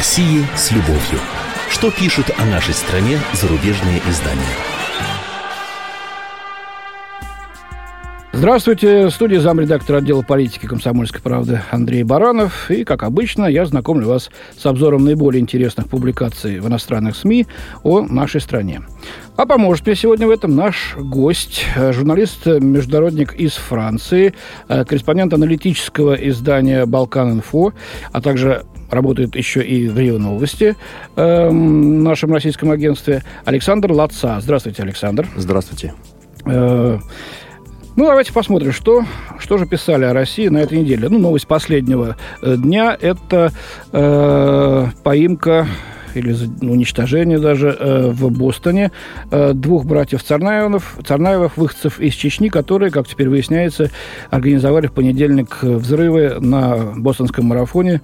[0.00, 1.20] России с любовью.
[1.68, 4.40] Что пишут о нашей стране зарубежные издания?
[8.32, 9.08] Здравствуйте.
[9.08, 12.70] В студии замредактора отдела политики комсомольской правды Андрей Баранов.
[12.70, 17.46] И, как обычно, я знакомлю вас с обзором наиболее интересных публикаций в иностранных СМИ
[17.82, 18.80] о нашей стране.
[19.36, 24.32] А поможет мне сегодня в этом наш гость, э, журналист-международник из Франции,
[24.68, 27.74] э, корреспондент аналитического издания «Балкан-Инфо»,
[28.12, 30.76] а также работает еще и в РИО Новости,
[31.16, 34.38] э, в нашем российском агентстве, Александр Лаца.
[34.40, 35.28] Здравствуйте, Александр.
[35.36, 35.94] Здравствуйте.
[36.46, 36.98] Э,
[37.96, 39.04] ну, давайте посмотрим, что,
[39.38, 41.08] что же писали о России на этой неделе.
[41.08, 43.52] Ну, новость последнего э, дня– это
[43.92, 45.66] э, поимка
[46.16, 48.92] или уничтожение даже э, в Бостоне
[49.30, 53.90] э, двух братьев Царнаевых, Царнаевых, выходцев из Чечни, которые, как теперь выясняется,
[54.30, 58.00] организовали в понедельник взрывы на бостонском марафоне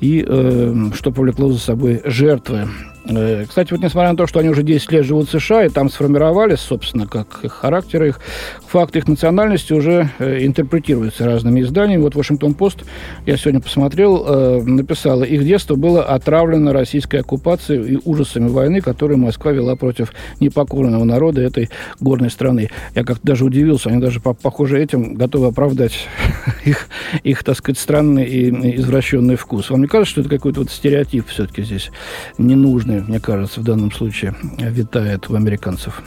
[0.00, 2.68] и э, что повлекло за собой жертвы.
[3.08, 5.68] Э, кстати, вот несмотря на то, что они уже 10 лет живут в США, и
[5.68, 8.20] там сформировались, собственно, как их характер, их
[8.66, 12.02] факты их национальности уже э, интерпретируются разными изданиями.
[12.02, 12.84] Вот Вашингтон-Пост,
[13.24, 19.18] я сегодня посмотрел, э, написала, их детство было отравлено российской оккупацией и ужасами войны, которую
[19.18, 21.70] Москва вела против непокорного народа этой
[22.00, 22.70] горной страны.
[22.94, 26.06] Я как-то даже удивился, они даже, похоже, этим готовы оправдать
[26.64, 26.88] их,
[27.22, 29.70] их, так сказать, странный и извращенный вкус.
[29.70, 31.90] Вам не кажется, что это какой-то вот стереотип все-таки здесь
[32.36, 32.97] ненужный?
[33.06, 36.02] Мне кажется, в данном случае витает у американцев.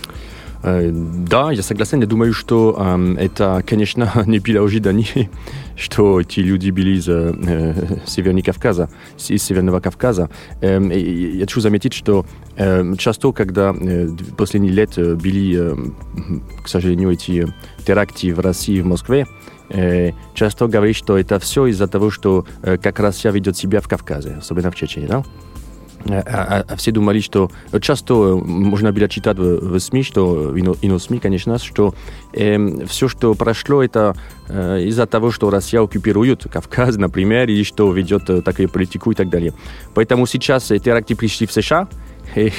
[0.63, 2.01] Э, да, я согласен.
[2.01, 5.29] Я думаю, что э, это, конечно, не было ожидания,
[5.75, 8.89] что эти люди были из э, Северного Кавказа,
[9.27, 10.29] из Северного Кавказа.
[10.61, 12.25] Э, я хочу заметить, что
[12.57, 15.75] э, часто, когда э, последние лет были, э,
[16.63, 17.47] к сожалению, эти
[17.85, 19.25] теракты в России, в Москве,
[19.69, 23.87] э, часто говорят, что это все из-за того, что э, как Россия ведет себя в
[23.87, 25.23] Кавказе, особенно в Чечне, да?
[26.09, 30.99] А, а все думали, что часто можно было читать в, в СМИ, что и на
[30.99, 31.93] СМИ, конечно, что
[32.33, 34.15] э, все, что прошло, это
[34.47, 39.15] э, из-за того, что Россия оккупирует Кавказ, например, или что ведет э, такую политику и
[39.15, 39.53] так далее.
[39.93, 41.87] Поэтому сейчас теракты пришли в США,
[42.35, 42.51] и,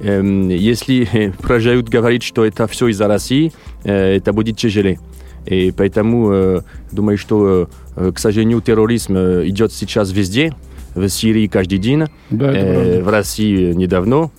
[0.00, 3.52] э, если продолжают говорить, что это все из-за России,
[3.84, 4.98] э, это будет тяжелее.
[5.46, 6.60] И поэтому э,
[6.92, 10.54] думаю, что, э, к сожалению, терроризм идет сейчас везде,
[10.94, 14.30] в Сирии каждый день, да, э, в России недавно.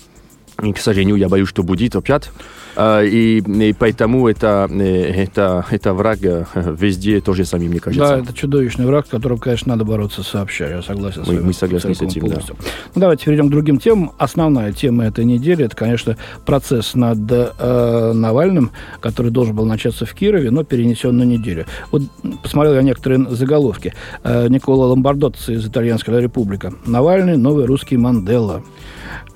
[0.62, 2.30] И, к сожалению, я боюсь, что будет опять.
[2.76, 8.08] А, и, и поэтому это, э, это, это враг э, везде тоже сами, мне кажется.
[8.08, 10.70] Да, это чудовищный враг, с которым, конечно, надо бороться сообща.
[10.70, 11.40] Я согласен с вами.
[11.40, 12.56] Мы согласны с этим, полностью.
[12.58, 12.66] да.
[12.96, 14.14] Ну, давайте перейдем к другим темам.
[14.18, 20.14] Основная тема этой недели– это, конечно, процесс над э, Навальным, который должен был начаться в
[20.14, 21.66] Кирове, но перенесен на неделю.
[21.92, 22.04] Вот
[22.42, 23.94] посмотрел я некоторые заголовки.
[24.24, 26.74] Э, Никола Ломбардотци из Итальянской Республика.
[26.86, 28.64] Навальный– новый русский Мандела.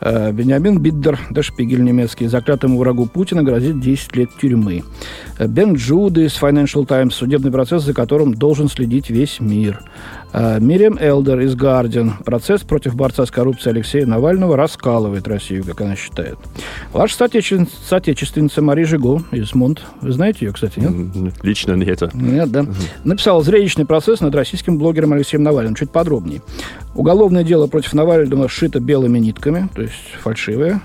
[0.01, 4.83] Э, Бенjamin Биддер, Дешпигель немецкий, заклятому врагу Путина грозит 10 лет тюрьмы.
[5.37, 9.81] Э, Бен Джуды из Financial Times, судебный процесс, за которым должен следить весь мир.
[10.37, 12.11] Э, Мириам Элдер из Guardian.
[12.25, 16.37] Процесс против борца с коррупцией Алексея Навального раскалывает Россию, как она считает.
[16.91, 17.65] Ваша соотече...
[17.87, 19.81] соотечественница Мари Жиго из Монт.
[20.01, 21.35] Вы знаете ее, кстати, нет?
[21.41, 22.13] Лично нет.
[22.13, 22.65] Нет, да.
[23.05, 25.73] Написала зрелищный процесс над российским блогером Алексеем Навальным.
[25.73, 26.41] Чуть подробнее.
[26.95, 30.81] Уголовное дело против Навального сшито белыми нитками, то есть фальшивое.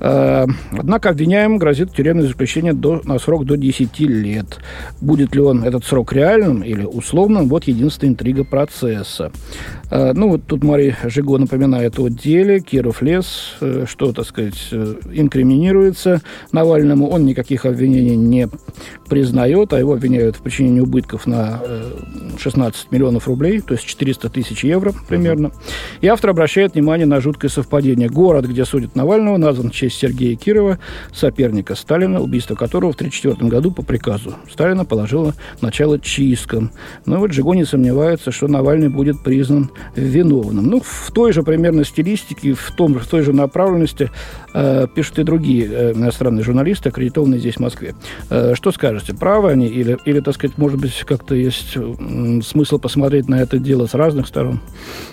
[0.00, 4.58] Э, однако обвиняем грозит тюремное заключение до, на срок до 10 лет.
[5.02, 8.85] Будет ли он этот срок реальным или условным, вот единственная интрига процесса.
[9.90, 12.60] Э, ну, вот тут Мария Жиго напоминает о деле.
[12.60, 17.08] Киров лес, э, что, так сказать, инкриминируется Навальному.
[17.08, 18.48] Он никаких обвинений не
[19.08, 21.62] признает, а его обвиняют в причинении убытков на
[22.38, 25.52] 16 миллионов рублей, то есть 400 тысяч евро примерно.
[26.00, 28.08] И автор обращает внимание на жуткое совпадение.
[28.08, 30.78] Город, где судят Навального, назван в честь Сергея Кирова,
[31.12, 36.70] соперника Сталина, убийство которого в 1934 году по приказу Сталина положило начало чисткам.
[37.04, 40.66] Но вот Жигони сомневается, что Навальный будет признан виновным.
[40.66, 44.10] Ну, в той же примерно стилистике, в, том, в той же направленности
[44.54, 47.94] э, пишут и другие э, иностранные журналисты, аккредитованные здесь в Москве.
[48.30, 51.76] Э, что скажете, правы они или, или, так сказать, может быть, как-то есть
[52.42, 54.60] смысл посмотреть на это дело с разных сторон?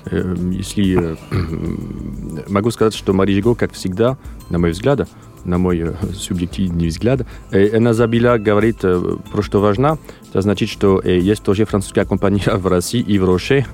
[0.05, 1.15] Э, если э,
[2.47, 4.17] могу сказать, что Мария Жиго, как всегда,
[4.49, 5.07] на мой взгляд,
[5.45, 9.97] на мой э, субъективный взгляд, она забила говорит про что важно.
[10.29, 13.65] Это значит, что есть тоже французская компания в России и в Роше,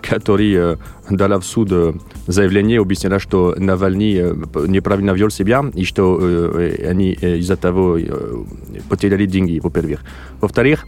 [0.00, 0.78] который
[1.10, 1.70] дала в суд
[2.26, 4.34] заявление, объясняла, что Навальный
[4.66, 6.16] неправильно вел себя и что
[6.86, 7.98] они из-за того
[8.88, 10.00] потеряли деньги, во-первых.
[10.40, 10.86] Во-вторых,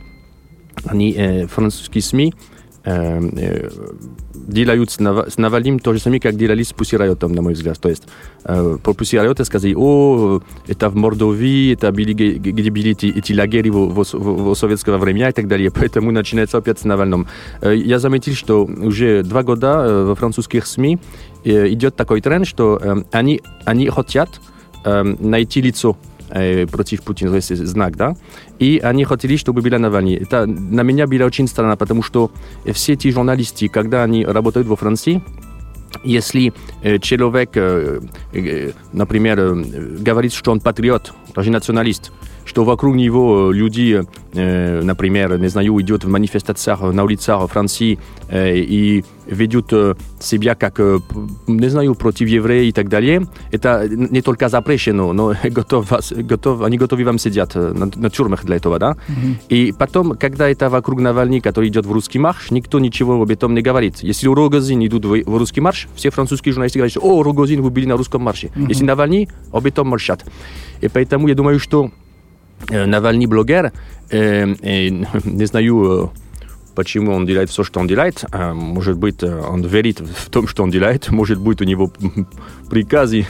[0.85, 2.52] они французские СМИ э, э,
[2.85, 7.79] делают с, Нав, с Навальным то же самое, как делали с Пусирайотом, на мой взгляд.
[7.81, 8.05] То есть
[8.45, 13.73] э, про Пусирайота сказали, о, это в Мордовии, это были, где были эти, эти лагеря
[13.73, 15.71] в, в, в, в советского времени и так далее.
[15.71, 17.27] Поэтому начинается опять с Навальным.
[17.61, 20.99] Э, я заметил, что уже два года э, во французских СМИ
[21.45, 24.41] э, идет такой тренд, что э, они, они хотят
[24.85, 25.97] э, найти лицо
[26.71, 28.17] против Путина, то есть знак, да,
[28.59, 30.15] и они хотели, чтобы была Навальный.
[30.15, 32.31] Это на меня было очень странно, потому что
[32.73, 35.23] все эти журналисты, когда они работают во Франции,
[36.05, 36.53] если
[37.01, 37.51] человек,
[38.93, 39.55] например,
[40.01, 42.13] говорит, что он патриот, даже националист,
[42.45, 44.03] что вокруг него люди,
[44.35, 47.99] э, например, не знаю, идут в манифестациях на улицах Франции
[48.29, 50.99] э, и ведут э, себя как, э,
[51.47, 56.79] не знаю, против евреев и так далее, это не только запрещено, но готов, готов, они
[56.79, 58.93] готовы вам сидеть на, на тюрьмах для этого, да?
[58.93, 59.35] Mm-hmm.
[59.49, 63.55] И потом, когда это вокруг Навальный, который идет в русский марш, никто ничего об этом
[63.55, 64.03] не говорит.
[64.03, 67.71] Если у Рогозин идут в, в русский марш, все французские журналисты говорят, о, Рогозин, вы
[67.71, 68.49] были на русском марше.
[68.49, 68.69] Mm-hmm.
[68.69, 70.25] Если Навальный, об этом молчат.
[70.81, 71.91] И поэтому я думаю, что
[72.69, 73.73] Навальный блогер,
[74.11, 76.13] не знаю,
[76.75, 78.25] почему он делает все, что он делает.
[78.33, 81.11] Может быть, он верит в том, что он делает.
[81.11, 81.91] Может быть, у него
[82.71, 83.27] приказы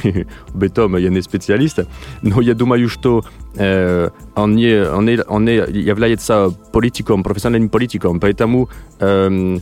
[0.49, 1.81] об этом, я не специалист.
[2.23, 3.25] Но я думаю, что
[3.55, 8.19] он, не, он, не, он не является политиком, профессиональным политиком.
[8.20, 8.69] Поэтому,
[8.99, 9.61] к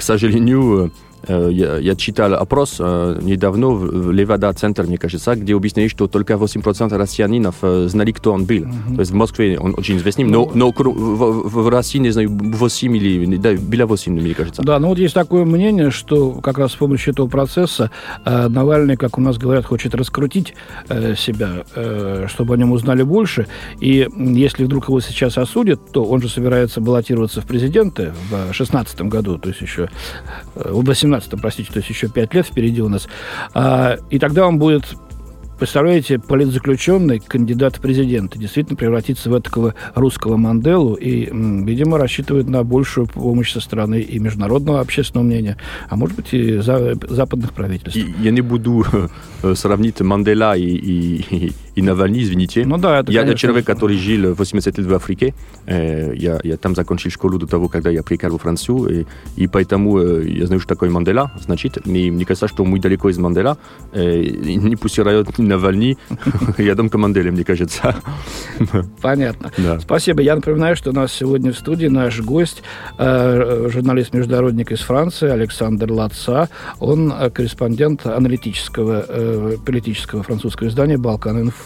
[0.00, 0.92] сожалению,
[1.28, 7.56] я, я читал опрос недавно в Левада-центр, мне кажется, где объяснили, что только 8% россиянинов
[7.60, 8.64] знали, кто он был.
[8.64, 8.94] Mm-hmm.
[8.94, 12.30] То есть в Москве он очень известный, но, но в, в, в России, не знаю,
[12.30, 13.36] 8 или...
[13.36, 14.62] Да, было 8, мне кажется.
[14.62, 17.90] Да, ну вот есть такое мнение, что как раз с помощью этого процесса
[18.24, 20.54] э, Навальный, как у нас говорят, хочет раскрутить
[20.88, 23.46] э, себя, э, чтобы о нем узнали больше.
[23.80, 29.02] И если вдруг его сейчас осудят, то он же собирается баллотироваться в президенты в 2016
[29.02, 29.88] году, то есть еще
[30.54, 33.08] в 18 17 простите, то есть еще пять лет впереди у нас.
[33.54, 34.84] А, и тогда он будет
[35.58, 42.64] Представляете, политзаключенный, кандидат в президенты, действительно превратится в такого русского Манделу и, видимо, рассчитывает на
[42.64, 45.56] большую помощь со стороны и международного общественного мнения,
[45.88, 47.96] а может быть и за, западных правительств.
[48.18, 48.84] Я не буду
[49.44, 52.64] э, сравнить Мандела и, и, и Навальный, извините.
[52.66, 53.38] Ну да, это, я, конечно...
[53.38, 55.34] человек, который жил 80 лет в Африке.
[55.66, 59.46] Э, я, я там закончил школу до того, когда я приехал во Францию, и, и
[59.46, 63.18] поэтому э, я знаю, что такое Мандела, значит, и мне кажется, что мы далеко из
[63.18, 63.56] Мандела,
[63.92, 65.98] не пустирают Навальный
[66.58, 67.96] рядом командели, мне кажется.
[69.00, 69.50] Понятно.
[69.58, 69.80] Да.
[69.80, 70.22] Спасибо.
[70.22, 72.62] Я напоминаю, что у нас сегодня в студии наш гость,
[72.98, 76.48] э, журналист-международник из Франции Александр Лаца.
[76.80, 81.61] Он э, корреспондент аналитического э, политического французского издания «Балкан-Инфо».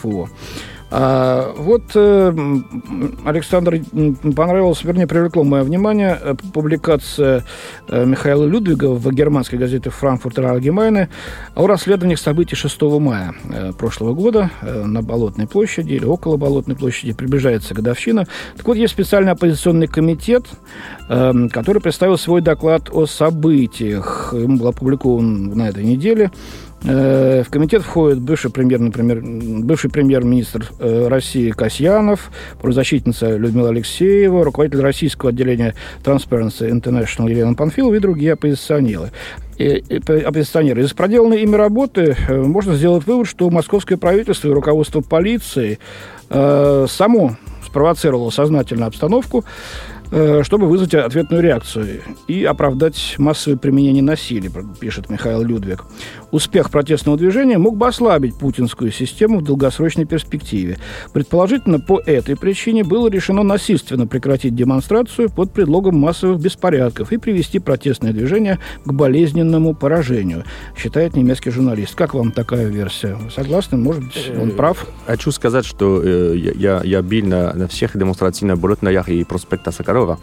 [0.89, 2.33] А, вот э,
[3.25, 3.81] Александр
[4.37, 7.45] понравилось, вернее, привлекло мое внимание э, публикация
[7.89, 11.09] э, Михаила Людвига в германской газете «Франкфуртер Allgemeine»
[11.57, 13.35] о расследованиях событий 6 мая
[13.79, 17.13] прошлого года на Болотной площади или около Болотной площади.
[17.15, 18.27] Приближается годовщина.
[18.57, 20.47] Так вот, есть специальный оппозиционный комитет,
[21.09, 24.33] который представил свой доклад о событиях.
[24.33, 26.31] Ему был опубликован на этой неделе.
[26.89, 32.31] Э, в комитет входит бывший премьер, например, бывший премьер-министр э, России Касьянов,
[32.61, 35.75] правозащитница Людмила Алексеева, руководитель российского отделения
[36.05, 39.11] Transparency International Елена Панфилова и другие оппозиционеры.
[39.59, 40.83] И, оппозиционеры.
[40.83, 45.81] Из проделанной ими работы э, можно сделать вывод, что московское правительство и руководство полиции
[46.31, 49.45] э, само спровоцировало сознательно обстановку,
[50.13, 55.85] Э, чтобы вызвать ответную реакцию и оправдать массовое применение насилия, пишет Михаил Людвиг.
[56.31, 60.79] Успех протестного движения мог бы ослабить путинскую систему в долгосрочной перспективе.
[61.13, 67.59] Предположительно, по этой причине было решено насильственно прекратить демонстрацию под предлогом массовых беспорядков и привести
[67.59, 70.45] протестное движение к болезненному поражению,
[70.77, 71.95] считает немецкий журналист.
[71.95, 73.17] Как вам такая версия?
[73.35, 73.79] Согласны?
[73.79, 74.87] Может быть, он прав?
[75.07, 79.97] Хочу сказать, что э, я, я был на, на всех на Болотнаях и проспекта Сакарова
[79.97, 80.19] Корова.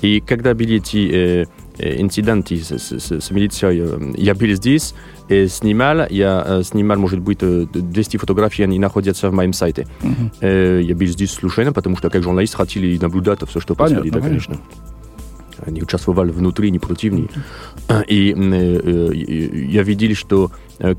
[0.00, 1.46] И когда были эти э,
[1.78, 4.94] инциденты с, с, с милицией, я был здесь,
[5.28, 9.86] и снимал, я снимал, может быть, 200 фотографий, они находятся в моем сайте.
[10.00, 10.82] Mm-hmm.
[10.82, 14.56] Я был здесь случайно, потому что как журналист хотел наблюдать все, что происходит, да, конечно.
[15.66, 17.30] Они участвовали внутри, не против них.
[18.06, 18.34] И
[19.72, 20.50] я видел, что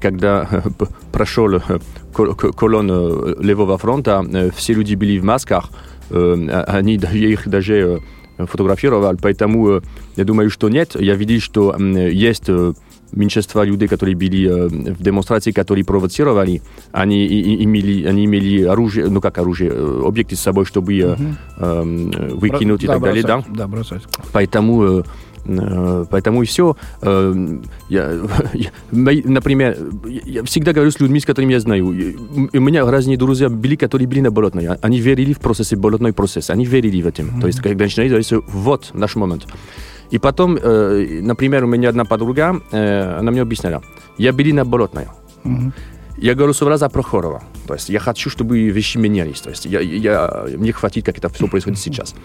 [0.02, 0.64] когда
[1.12, 1.62] прошел
[2.14, 5.70] колонн левого фронта, все люди были в масках,
[6.10, 8.02] они их даже
[8.46, 9.82] фотографировал, поэтому
[10.16, 10.96] я думаю, что нет.
[11.00, 12.50] Я видел, что есть
[13.12, 17.26] меньшинства людей, которые были э, в демонстрации, которые провоцировали, они
[17.64, 21.24] имели, они имели оружие, ну как оружие, э, объекты с собой, чтобы угу.
[21.58, 21.82] э,
[22.34, 23.56] выкинуть Бро- и так бросать, далее, да?
[23.56, 24.04] Да, бросать.
[24.32, 25.04] Поэтому
[26.10, 26.76] Поэтому и все.
[27.02, 27.70] Я,
[28.54, 31.88] я, например, я всегда говорю с людьми, с которыми я знаю.
[31.88, 34.68] У меня разные друзья были, которые были на болотной.
[34.82, 36.50] Они верили в процесс, болотной процесс.
[36.50, 37.22] Они верили в это.
[37.22, 37.42] Mm-hmm.
[37.42, 39.48] То есть, когда начинали, говорили, вот наш момент.
[40.12, 43.82] И потом, э, например, у меня одна подруга, э, она мне объясняла,
[44.18, 45.06] я были на Болотной.
[45.44, 45.72] Mm-hmm.
[46.18, 47.44] Я голосовала за Прохорова.
[47.70, 49.42] То есть я хочу, чтобы вещи менялись.
[49.42, 52.16] То есть я, я, мне хватит, как это все происходит сейчас.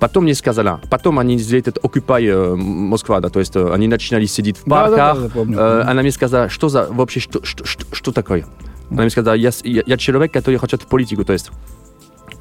[0.00, 3.86] Потом мне сказала, потом они сделали этот Occupy э, Москва, да, то есть э, они
[3.86, 5.20] начинали сидеть в парках.
[5.20, 5.80] Да, да, да.
[5.82, 8.44] Э, она мне сказала, что за, вообще, что, что, что, что такое?
[8.90, 11.52] Она мне сказала, я, я, я человек, который хочет в политику, то есть,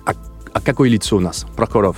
[0.08, 0.14] а,
[0.52, 1.46] а какое лицо у нас?
[1.56, 1.98] Прохоров.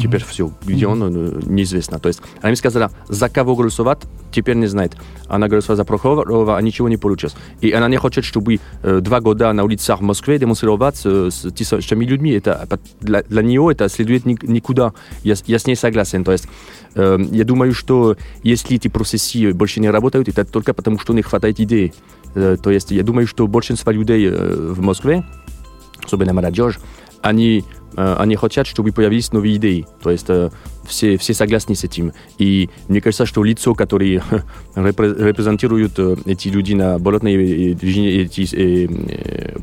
[0.00, 0.52] Теперь все.
[0.64, 1.98] Где он, э, неизвестно.
[1.98, 3.98] То есть она мне сказала, за кого голосовать,
[4.30, 4.96] теперь не знает.
[5.26, 7.34] Она голосовала за Прохорова, а ничего не получилось.
[7.60, 12.04] И она не хочет, чтобы э, два года на улицах Москвы демонстрировать э, с тысячами
[12.04, 12.30] людьми.
[12.32, 12.68] Это,
[13.00, 14.92] для, для нее это следует никуда.
[15.22, 16.24] Я, я с ней согласен.
[16.24, 16.46] То есть
[16.96, 21.58] я думаю, что если эти процессы больше не работают, это только потому, что не хватает
[21.58, 21.92] идей.
[22.34, 25.24] То есть я думаю, что большинство людей в Москве,
[26.04, 26.78] особенно молодежь,
[27.20, 27.64] они
[27.96, 29.86] они хотят, чтобы появились новые идеи.
[30.02, 30.50] То есть э,
[30.86, 32.12] все, все согласны с этим.
[32.38, 34.22] И мне кажется, что лицо, которые
[34.76, 37.76] репрезентируют э, эти люди на болотной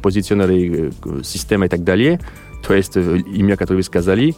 [0.02, 0.92] позиционеры
[1.24, 2.20] системы и так далее,
[2.66, 4.36] то есть имя, которое вы сказали,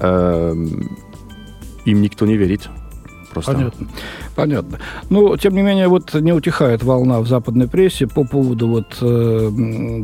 [0.00, 2.68] им никто не верит.
[3.36, 3.52] Просто.
[3.52, 3.86] Понятно.
[4.34, 4.78] Понятно.
[5.10, 9.50] Ну, тем не менее, вот не утихает волна в западной прессе по поводу вот э,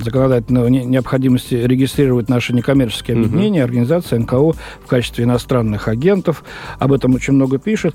[0.04, 3.68] законодательной необходимости регистрировать наши некоммерческие объединения, угу.
[3.68, 6.44] организации НКО в качестве иностранных агентов.
[6.78, 7.94] Об этом очень много пишет.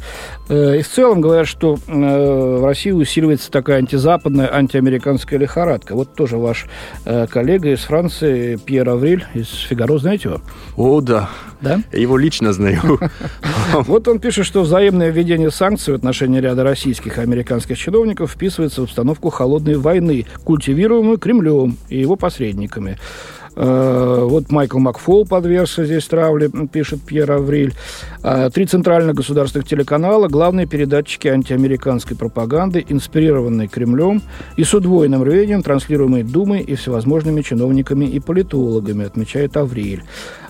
[0.50, 5.94] Э, и в целом говорят, что э, в России усиливается такая антизападная, антиамериканская лихорадка.
[5.94, 6.66] Вот тоже ваш
[7.06, 10.42] э, коллега из Франции Пьер Авриль из «Фигаро», знаете его?
[10.76, 11.30] О, да.
[11.62, 11.82] Да?
[11.92, 13.00] Я его лично знаю.
[13.74, 18.32] Вот он пишет, что взаимное введение санкций в отношении отношении ряда российских и американских чиновников
[18.32, 22.98] вписывается в обстановку холодной войны, культивируемую Кремлем и его посредниками.
[23.56, 27.74] Э, вот Майкл Макфол подвергся здесь травле, пишет Пьер Авриль.
[28.24, 34.22] Э, три центральных государственных телеканала– главные передатчики антиамериканской пропаганды, инспирированные Кремлем
[34.58, 40.04] и с удвоенным рвением транслируемые Думой и всевозможными чиновниками и политологами, отмечает Авриль.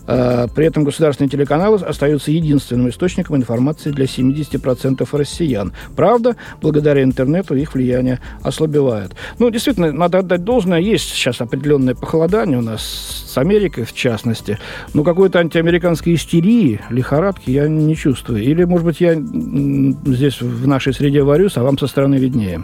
[0.08, 5.74] Э, при этом государственные телеканалы остаются единственным источником информации для 70% россиян.
[5.96, 9.16] Правда, благодаря интернету их влияние ослабевает.
[9.38, 10.80] Ну, действительно, надо отдать должное.
[10.80, 14.58] Есть сейчас определенное похолодание у нас с Америкой, в частности.
[14.94, 18.42] Но какой-то антиамериканской истерии, лихорадки я не чувствую.
[18.42, 22.64] Или, может быть, я здесь в нашей среде варюсь, а вам со стороны виднее.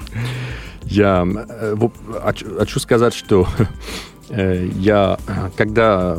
[0.86, 1.76] Я э,
[2.58, 3.48] хочу сказать, что
[4.30, 5.18] э, я,
[5.58, 6.18] когда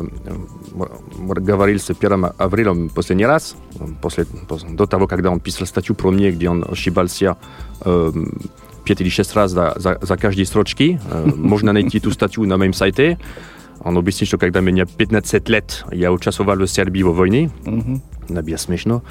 [1.17, 3.55] говорил с Пьером Аврилом последний раз,
[4.01, 4.25] после,
[4.69, 7.37] до того, когда он писал статью про меня, где он ошибался
[7.81, 8.11] э,
[8.85, 10.99] пять или шесть раз за, за, за каждой строчки.
[11.09, 13.19] Э, можно найти эту статью на моем сайте.
[13.83, 17.51] Он объяснил, что когда мне 15 лет, я участвовал в Сербии во войне.
[17.65, 18.01] Mm-hmm.
[18.29, 19.03] Набия смешно.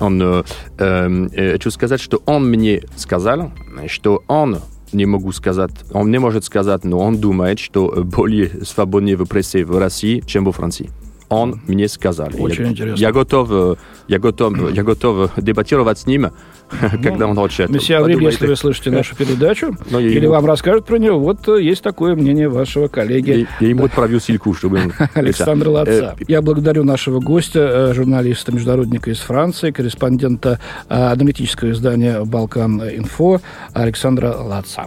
[0.00, 0.42] Он, э,
[0.78, 3.52] э, хочу сказать, что он мне сказал,
[3.86, 4.58] что он
[4.92, 9.64] не могу сказать, он не может сказать, но он думает, что более свободнее в прессе
[9.64, 10.90] в России, чем во Франции
[11.28, 12.28] он мне сказал.
[12.38, 13.00] Очень я, интересно.
[13.00, 16.30] Я готов, я готов, я готов дебатировать с ним,
[17.02, 17.68] когда он хочет.
[17.70, 21.62] Месье Авриль, если вы слышите нашу передачу, ну, или вам расскажут про него, вот э,
[21.62, 23.46] есть такое мнение вашего коллеги.
[23.60, 24.92] Я ему отправил ссылку, чтобы он...
[25.14, 26.16] Александр Лаца.
[26.18, 33.40] Э, я благодарю нашего гостя, э, журналиста, международника из Франции, корреспондента аналитического издания «Балкан-Инфо»
[33.72, 34.86] Александра Лаца.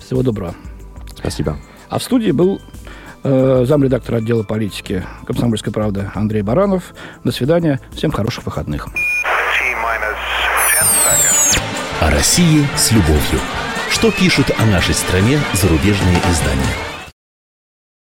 [0.00, 0.54] Всего доброго.
[1.16, 1.56] Спасибо.
[1.88, 2.60] А в студии был
[3.22, 6.94] Э, замредактора отдела политики «Комсомольской правды» Андрей Баранов.
[7.22, 7.80] До свидания.
[7.92, 8.88] Всем хороших выходных.
[12.00, 13.40] О России с любовью.
[13.90, 16.99] Что пишут о нашей стране зарубежные издания?